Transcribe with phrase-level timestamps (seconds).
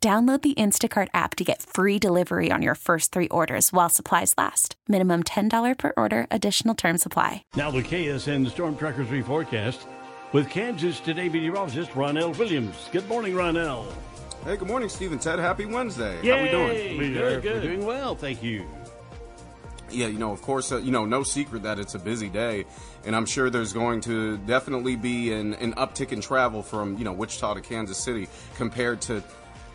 [0.00, 4.32] Download the Instacart app to get free delivery on your first three orders while supplies
[4.38, 4.76] last.
[4.86, 7.42] Minimum $10 per order, additional term supply.
[7.56, 9.88] Now, the KSN Storm Tracker 3 forecast
[10.32, 12.76] with Kansas Today meteorologist Ronell Williams.
[12.92, 13.92] Good morning, Ronell.
[14.44, 15.40] Hey, good morning, Steve and Ted.
[15.40, 16.16] Happy Wednesday.
[16.22, 16.30] Yay!
[16.30, 16.98] How we doing?
[16.98, 17.54] We Good, are good.
[17.64, 18.68] we're doing well, thank you.
[19.90, 22.66] Yeah, you know, of course, uh, you know, no secret that it's a busy day,
[23.04, 27.04] and I'm sure there's going to definitely be an, an uptick in travel from, you
[27.04, 29.24] know, Wichita to Kansas City compared to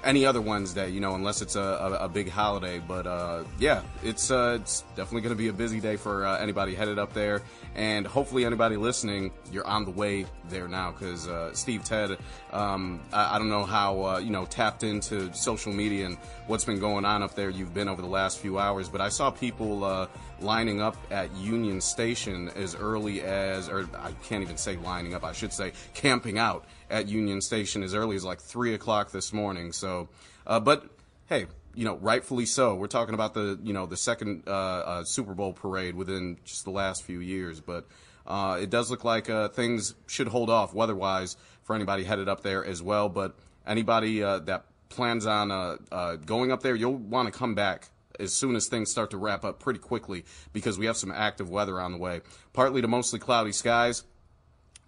[0.04, 2.80] any other Wednesday, you know, unless it's a, a, a big holiday.
[2.80, 6.38] But uh, yeah, it's uh, it's definitely going to be a busy day for uh,
[6.38, 7.42] anybody headed up there,
[7.76, 12.18] and hopefully anybody listening, you're on the way there now because uh, Steve Ted,
[12.52, 16.66] um, I, I don't know how uh, you know tapped into social media and what's
[16.66, 17.50] been going on up there.
[17.50, 20.08] You've been over the last few hours, but I saw people uh,
[20.44, 25.24] lining up at Union Station as early as, or I can't even say lining up,
[25.24, 29.34] I should say camping out at Union Station as early as like three o'clock this
[29.34, 29.72] morning.
[29.72, 30.10] So,
[30.46, 30.86] uh, but
[31.28, 32.76] hey, you know, rightfully so.
[32.76, 36.66] We're talking about the you know the second uh, uh, Super Bowl parade within just
[36.66, 37.88] the last few years, but
[38.28, 42.42] uh, it does look like uh, things should hold off weather-wise for anybody headed up
[42.42, 43.10] there as well.
[43.10, 45.80] But anybody uh, that plans on
[46.26, 49.44] going up there, you'll want to come back as soon as things start to wrap
[49.44, 52.22] up pretty quickly because we have some active weather on the way.
[52.54, 54.04] Partly to mostly cloudy skies.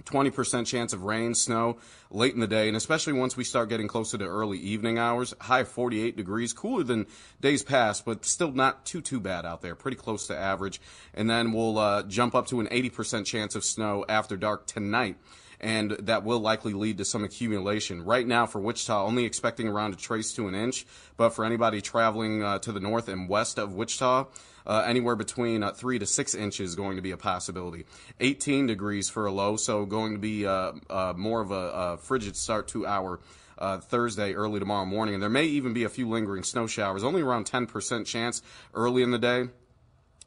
[0.04, 1.78] 20% chance of rain, snow
[2.12, 5.34] late in the day, and especially once we start getting closer to early evening hours.
[5.42, 7.08] High 48 degrees, cooler than
[7.42, 9.74] days past, but still not too, too bad out there.
[9.74, 10.80] Pretty close to average.
[11.14, 15.18] And then we'll uh, jump up to an 80% chance of snow after dark tonight.
[15.60, 18.04] And that will likely lead to some accumulation.
[18.04, 20.86] Right now, for Wichita, only expecting around a trace to an inch.
[21.18, 24.26] But for anybody traveling uh, to the north and west of Wichita,
[24.68, 27.86] uh, anywhere between uh, three to six inches going to be a possibility.
[28.20, 31.98] 18 degrees for a low, so going to be uh, uh, more of a, a
[31.98, 33.20] frigid start to our
[33.58, 35.14] uh, Thursday, early tomorrow morning.
[35.14, 38.42] And there may even be a few lingering snow showers, only around 10% chance
[38.74, 39.48] early in the day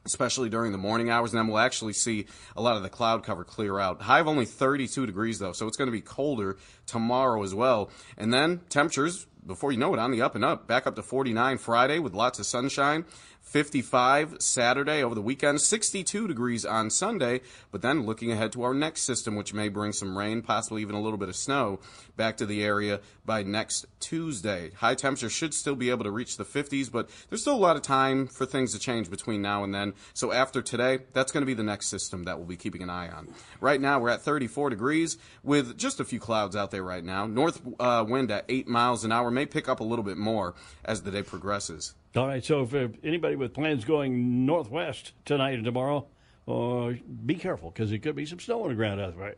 [0.04, 2.26] especially during the morning hours, and then we'll actually see
[2.56, 4.03] a lot of the cloud cover clear out.
[4.03, 7.91] High of only 32 degrees though, so it's going to be colder tomorrow as well.
[8.16, 11.03] And then temperatures, before you know it, on the up and up, back up to
[11.03, 13.04] 49 Friday with lots of sunshine.
[13.48, 17.41] 55 Saturday over the weekend, 62 degrees on Sunday,
[17.72, 20.94] but then looking ahead to our next system, which may bring some rain, possibly even
[20.94, 21.81] a little bit of snow
[22.16, 24.70] back to the area by next Tuesday.
[24.76, 27.76] High temperature should still be able to reach the 50s, but there's still a lot
[27.76, 29.94] of time for things to change between now and then.
[30.12, 32.91] So after today, that's going to be the next system that we'll be keeping an
[32.91, 33.28] eye on.
[33.62, 37.26] Right now, we're at 34 degrees with just a few clouds out there right now.
[37.26, 40.54] North uh, wind at 8 miles an hour may pick up a little bit more
[40.84, 41.94] as the day progresses.
[42.16, 46.06] All right, so if anybody with plans going northwest tonight and tomorrow,
[46.49, 46.94] uh,
[47.25, 49.37] be careful because there could be some snow on the ground out there.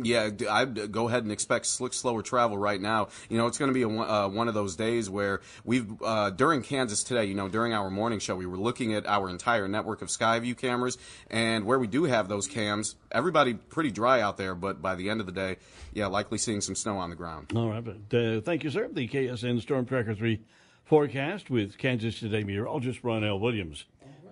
[0.00, 3.08] Yeah, I'd go ahead and expect slick, slower travel right now.
[3.28, 5.90] You know, it's going to be a, one- uh, one of those days where we've,
[6.02, 9.28] uh, during Kansas today, you know, during our morning show, we were looking at our
[9.28, 10.98] entire network of Skyview cameras,
[11.30, 15.10] and where we do have those cams, everybody pretty dry out there, but by the
[15.10, 15.56] end of the day,
[15.92, 17.50] yeah, likely seeing some snow on the ground.
[17.56, 18.88] All right, but uh, thank you, sir.
[18.92, 20.40] The KSN Storm Tracker 3
[20.84, 23.84] forecast with Kansas Today meteorologist Ronell Williams.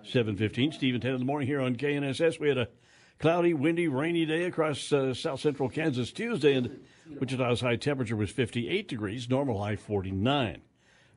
[0.03, 2.39] 715, Steve and Ted in the morning here on KNSS.
[2.39, 2.69] We had a
[3.19, 6.85] cloudy, windy, rainy day across uh, south central Kansas Tuesday, and
[7.19, 10.61] Wichita's high temperature was 58 degrees, normal high 49.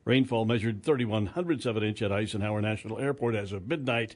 [0.03, 4.15] Rainfall measured 31 hundredths of an inch at Eisenhower National Airport as of midnight,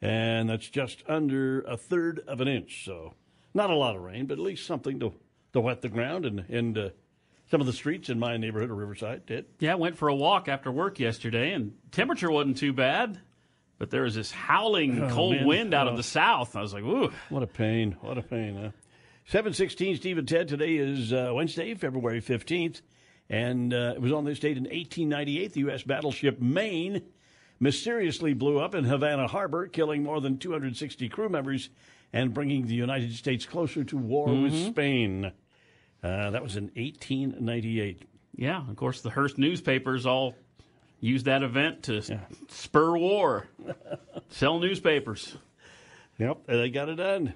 [0.00, 2.84] and that's just under a third of an inch.
[2.84, 3.14] So,
[3.52, 5.12] not a lot of rain, but at least something to,
[5.52, 6.88] to wet the ground and, and uh,
[7.50, 9.46] some of the streets in my neighborhood of Riverside did.
[9.58, 13.20] Yeah, I went for a walk after work yesterday, and temperature wasn't too bad,
[13.78, 15.46] but there was this howling Oh, cold man.
[15.46, 15.90] wind out Oh.
[15.90, 16.56] of the south.
[16.56, 17.10] I was like, ooh.
[17.28, 17.96] What a pain.
[18.00, 18.56] What a pain.
[18.56, 18.70] Huh?
[19.26, 20.48] 716 Steve and Ted.
[20.48, 22.82] Today is uh, Wednesday, February 15th.
[23.30, 25.82] And uh, it was on this date in 1898 the U.S.
[25.82, 27.02] battleship Maine
[27.58, 31.70] mysteriously blew up in Havana Harbor, killing more than 260 crew members
[32.12, 35.32] and bringing the United States closer to war with Spain.
[36.02, 38.02] Uh, that was in 1898.
[38.36, 40.34] Yeah, of course, the Hearst newspapers all
[41.04, 42.02] used that event to
[42.48, 43.46] spur war,
[44.30, 45.36] sell newspapers.
[46.18, 47.34] Yep, and they got it done.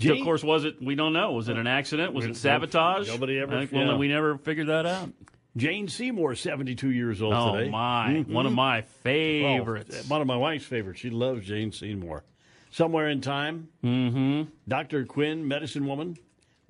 [0.00, 0.82] So, of course, was it?
[0.82, 1.32] We don't know.
[1.32, 2.12] Was it an accident?
[2.12, 3.08] Was it sabotage?
[3.08, 3.96] Nobody ever- think, well, yeah.
[3.96, 5.10] we never figured that out.
[5.56, 7.70] Jane Seymour, 72 years old Oh today.
[7.70, 8.20] my!
[8.26, 10.08] One of my Oh, favorites.
[10.08, 11.00] one of my wife's favorites.
[11.00, 12.24] She loves Jane Seymour.
[12.70, 13.68] Somewhere in Time.
[13.84, 14.50] Mm-hmm.
[14.66, 15.04] Dr.
[15.04, 16.16] Quinn, Medicine Woman.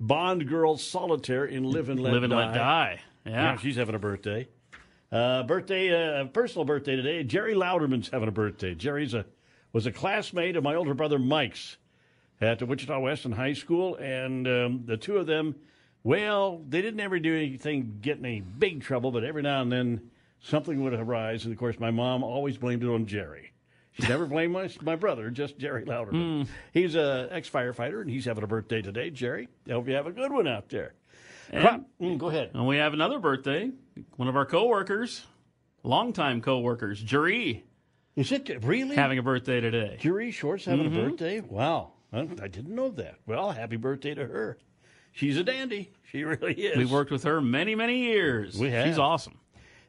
[0.01, 2.45] Bond Girl Solitaire in Live and Let Live and Die.
[2.45, 2.99] let die.
[3.25, 3.57] Yeah, Yeah.
[3.57, 4.47] she's having a birthday.
[5.13, 7.23] Uh, birthday, uh, personal birthday today.
[7.23, 8.73] Jerry Louderman's having a birthday.
[8.73, 9.25] Jerry's a
[9.71, 11.77] was a classmate of my older brother Mike's
[12.41, 15.55] at the Wichita Western High School, and um, the two of them,
[16.03, 19.71] well, they didn't ever do anything, get in any big trouble, but every now and
[19.71, 23.53] then something would arise, and of course my mom always blamed it on Jerry.
[23.93, 26.47] She never blamed my, my brother, just Jerry Louderman.
[26.73, 29.11] He's a ex firefighter, and he's having a birthday today.
[29.11, 30.93] Jerry, I hope you have a good one out there.
[31.51, 32.51] Crop- mm, go ahead.
[32.53, 33.71] And we have another birthday.
[34.15, 35.25] One of our coworkers,
[35.83, 37.63] longtime coworkers, Jerry,
[38.15, 38.95] Is it really?
[38.95, 39.97] having a birthday today.
[39.99, 41.41] Curie Short's having a birthday?
[41.41, 41.91] Wow.
[42.11, 43.15] I didn't know that.
[43.25, 44.57] Well, happy birthday to her.
[45.11, 45.91] She's a dandy.
[46.11, 46.77] She really is.
[46.77, 48.57] We've worked with her many, many years.
[48.57, 48.87] We have.
[48.87, 49.39] She's awesome.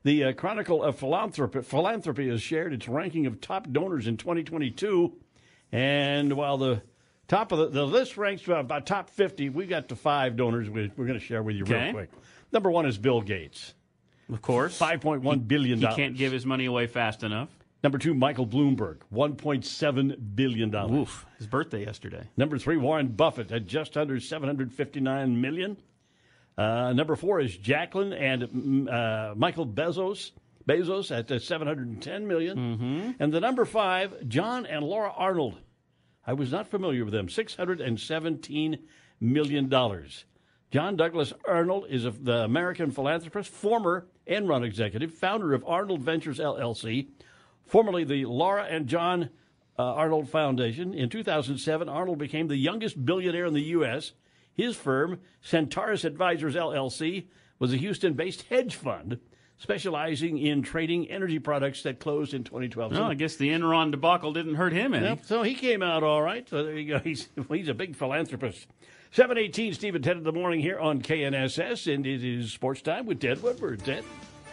[0.02, 5.14] The uh, Chronicle of Philanthropy, Philanthropy has shared its ranking of top donors in 2022.
[5.72, 6.82] And while the
[7.28, 10.68] top of the, the list ranks about, about top 50, we got the five donors
[10.70, 11.84] we, we're going to share with you Okay.
[11.84, 12.10] real quick.
[12.52, 13.74] Number one is Bill Gates,
[14.32, 14.78] Of course.
[14.78, 15.78] $5.1 billion.
[15.80, 17.48] He can't give his money away fast enough.
[17.82, 20.74] Number two, Michael Bloomberg, $1.7 billion.
[20.74, 21.26] Oof.
[21.36, 22.26] His birthday yesterday.
[22.36, 25.76] Number three, Warren Buffett at just under 759 million.
[26.56, 30.30] Uh, number four is Jacqueline and mm, uh, Michael Bezos.
[30.66, 32.56] Bezos at uh, 710 million.
[32.56, 33.10] Mm-hmm.
[33.22, 35.58] And the number five, John and Laura Arnold.
[36.26, 37.28] I was not familiar with them.
[37.28, 38.78] 617
[39.20, 40.24] million dollars.
[40.70, 46.38] John Douglas Arnold is a, the American philanthropist, former Enron executive, founder of Arnold Ventures
[46.38, 47.08] LLC,
[47.64, 49.30] formerly the Laura and John
[49.78, 50.92] uh, Arnold Foundation.
[50.92, 54.12] In 2007, Arnold became the youngest billionaire in the U.S.
[54.52, 57.26] His firm, Centaurus Advisors LLC,
[57.58, 59.20] was a Houston based hedge fund
[59.58, 62.92] specializing in trading energy products that closed in 2012.
[62.94, 65.06] So- Well, I guess the Enron debacle didn't hurt him any.
[65.06, 66.48] Yep, so he came out all right.
[66.48, 66.98] So there you go.
[67.04, 68.66] He's, he's a big philanthropist.
[69.12, 73.06] 718, Steve and Ted in the morning here on KNSS, and it is sports time
[73.06, 73.84] with Ted Woodward.
[73.84, 74.02] Ted?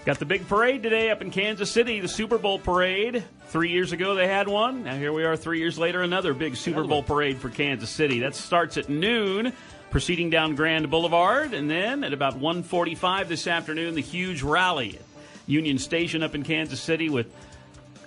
[0.03, 3.23] Got the big parade today up in Kansas City, the Super Bowl parade.
[3.49, 4.83] Three years ago they had one.
[4.83, 8.21] Now here we are three years later, another big Super Bowl parade for Kansas City.
[8.21, 9.53] That starts at noon,
[9.91, 15.03] proceeding down Grand Boulevard, and then at about 1:45 this afternoon, the huge rally at
[15.45, 17.31] Union Station up in Kansas City with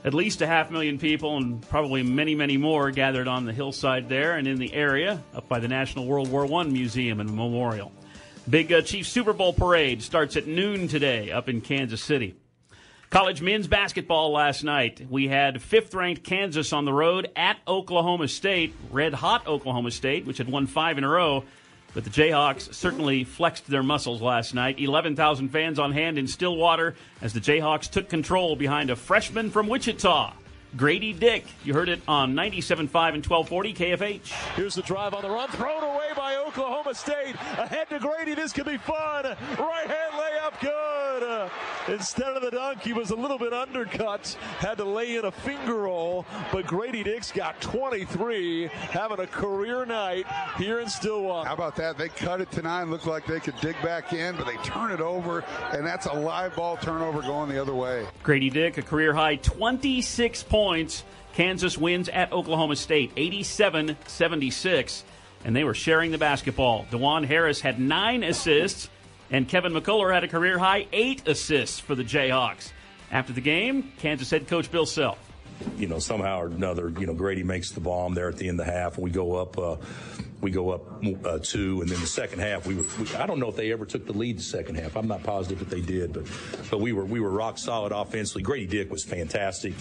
[0.05, 4.09] at least a half million people and probably many, many more gathered on the hillside
[4.09, 7.93] there and in the area up by the National World War I Museum and Memorial.
[8.49, 12.35] Big uh, Chief Super Bowl parade starts at noon today up in Kansas City.
[13.09, 15.07] College men's basketball last night.
[15.09, 20.27] We had fifth ranked Kansas on the road at Oklahoma State, red hot Oklahoma State,
[20.27, 21.45] which had won five in a row.
[21.95, 24.79] But the Jayhawks certainly flexed their muscles last night.
[24.79, 29.69] 11,000 fans on hand in Stillwater as the Jayhawks took control behind a freshman from
[29.69, 30.35] Wichita,
[30.77, 31.47] Grady Dick.
[31.63, 34.27] You heard it on 97.5 and 1240 KFH.
[34.57, 36.24] Here's the drive on the run, thrown away by
[36.55, 37.35] Oklahoma State.
[37.59, 38.37] Ahead to Grady.
[38.37, 39.25] This could be fun.
[39.25, 41.51] Right hand layup, good.
[41.93, 44.37] Instead of the dunk, he was a little bit undercut.
[44.61, 49.85] Had to lay in a finger roll, but Grady Dick's got 23, having a career
[49.85, 51.49] night here in Stillwater.
[51.49, 51.99] How about that?
[51.99, 52.89] They cut it to nine.
[52.89, 56.13] Looked like they could dig back in, but they turn it over, and that's a
[56.13, 58.07] live ball turnover going the other way.
[58.23, 61.03] Grady Dick, a career high 26 points.
[61.35, 65.03] Kansas wins at Oklahoma State 87 76,
[65.45, 66.87] and they were sharing the basketball.
[66.91, 68.89] Dajuan Harris had nine assists,
[69.31, 72.73] and Kevin McCullar had a career high eight assists for the Jayhawks.
[73.11, 75.19] After the game, Kansas head coach Bill Self.
[75.77, 78.59] you know, somehow or another, you know, Grady makes the bomb there at the end
[78.59, 78.99] of the half.
[78.99, 79.77] We go up, uh,
[80.41, 82.85] we go up uh, two, and then the second half, we were.
[82.99, 84.97] We, I don't know if they ever took the lead the second half.
[84.97, 86.25] I'm not positive that they did, but
[86.71, 88.43] but we were we were rock solid offensively.
[88.43, 89.75] Grady Dick was fantastic.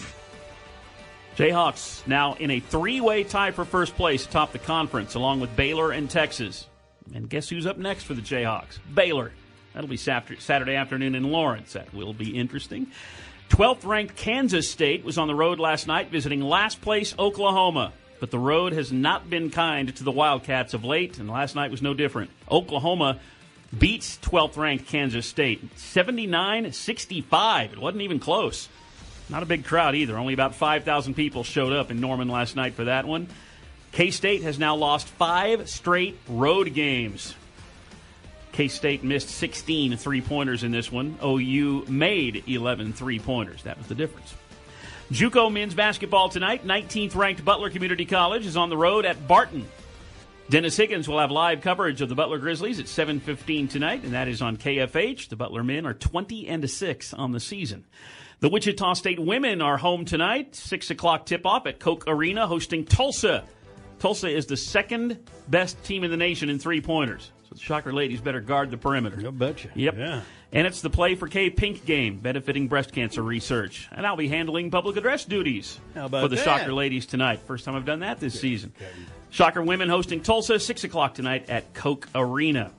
[1.36, 5.54] Jayhawks now in a three way tie for first place atop the conference, along with
[5.56, 6.68] Baylor and Texas.
[7.12, 8.78] And guess who's up next for the Jayhawks?
[8.94, 9.32] Baylor.
[9.72, 11.72] That'll be Saturday afternoon in Lawrence.
[11.72, 12.86] That will be interesting.
[13.50, 17.92] 12th ranked Kansas State was on the road last night visiting last place Oklahoma.
[18.20, 21.72] But the road has not been kind to the Wildcats of late, and last night
[21.72, 22.30] was no different.
[22.50, 23.18] Oklahoma
[23.76, 27.72] beats 12th ranked Kansas State 79 65.
[27.72, 28.68] It wasn't even close.
[29.28, 30.18] Not a big crowd either.
[30.18, 33.28] Only about 5,000 people showed up in Norman last night for that one.
[33.92, 37.34] K State has now lost five straight road games.
[38.52, 41.16] K State missed 16 three pointers in this one.
[41.24, 43.62] OU made 11 three pointers.
[43.62, 44.34] That was the difference.
[45.10, 46.66] Juco men's basketball tonight.
[46.66, 49.66] 19th ranked Butler Community College is on the road at Barton.
[50.50, 54.28] Dennis Higgins will have live coverage of the Butler Grizzlies at 7:15 tonight, and that
[54.28, 55.28] is on KFH.
[55.28, 57.84] The Butler men are 20 and 6 on the season.
[58.40, 60.54] The Wichita State women are home tonight.
[60.54, 63.44] Six o'clock tip-off at Koch Arena, hosting Tulsa.
[63.98, 67.30] Tulsa is the second best team in the nation in three pointers.
[67.48, 69.18] So the Shocker ladies better guard the perimeter.
[69.24, 69.70] i'll betcha.
[69.74, 69.96] Yep.
[69.96, 70.20] Yeah.
[70.52, 73.88] And it's the Play for K Pink game benefiting breast cancer research.
[73.92, 76.44] And I'll be handling public address duties How about for the that?
[76.44, 77.40] Shocker ladies tonight.
[77.40, 78.72] First time I've done that this season.
[79.30, 82.70] Shocker women hosting Tulsa, 6 o'clock tonight at Koch Arena.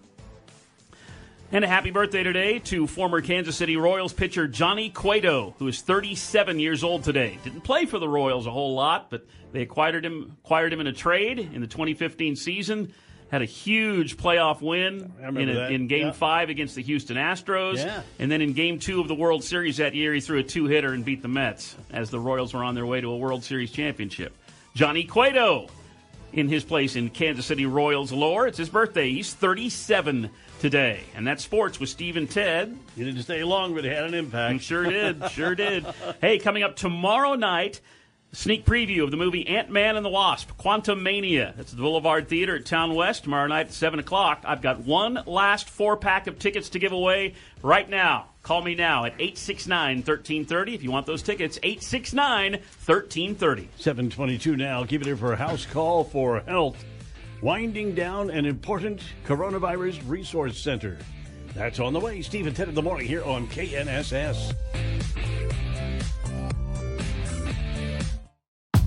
[1.55, 5.79] And a happy birthday today to former Kansas City Royals pitcher Johnny Cueto, who is
[5.79, 7.39] 37 years old today.
[7.45, 10.87] Didn't play for the Royals a whole lot, but they acquired him acquired him in
[10.87, 12.93] a trade in the 2015 season.
[13.31, 16.11] Had a huge playoff win in, a, in Game Yeah.
[16.11, 18.01] Five against the Houston Astros, Yeah.
[18.19, 20.65] and then in Game Two of the World Series that year, he threw a two
[20.65, 23.45] hitter and beat the Mets as the Royals were on their way to a World
[23.45, 24.35] Series championship.
[24.73, 25.69] Johnny Cueto
[26.35, 28.45] in his place in Kansas City Royals lore.
[28.45, 29.09] It's his birthday.
[29.09, 30.99] He's 37 today.
[31.15, 32.77] And that's sports with Steve and Ted.
[32.97, 34.61] You didn't stay long, but it had an impact.
[34.61, 35.31] Sure did.
[35.31, 35.85] Sure did.
[36.21, 37.81] Hey, coming up tomorrow night,
[38.35, 41.55] sneak preview of the movie Ant Man and the Wasp, Quantumania.
[41.55, 44.43] That's the Boulevard Theater at Town West tomorrow night at 7 o'clock.
[44.45, 48.27] I've got one last four pack of tickets to give away right now.
[48.43, 51.57] Call me now at 869 1330 if you want those tickets.
[51.63, 53.69] 869 1330.
[53.77, 54.83] 722 now.
[54.83, 56.83] Keep it here for a house call for health.
[57.41, 60.97] Winding down an important coronavirus resource center.
[61.53, 62.21] That's on the way.
[62.21, 64.53] Steve and Ted in the morning here on KNSS.